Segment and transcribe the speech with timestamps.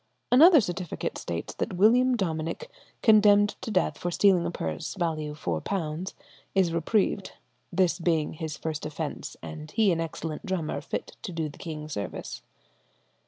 [0.31, 2.71] Another certificate states that William Dominic,
[3.03, 6.13] condemned to death for stealing a purse, value £4,
[6.55, 7.33] is reprieved,
[7.71, 11.87] "this being his first offence, and he an excellent drummer, fit to do the king
[11.87, 12.41] service."